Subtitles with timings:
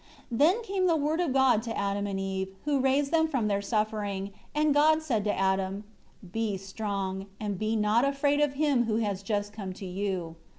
[0.31, 3.47] 4 Then came the Word of God to Adam and Eve, who raised them from
[3.47, 5.83] their suffering, and God said to Adam,
[6.31, 10.37] "Be strong, and be not afraid of him who has just come to you."